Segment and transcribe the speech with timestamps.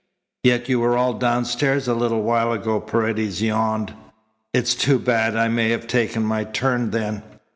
[0.43, 3.93] "Yet you were all downstairs a little while ago," Paredes yawned.
[4.51, 5.35] "It's too bad.
[5.35, 7.21] I might have taken my turn then.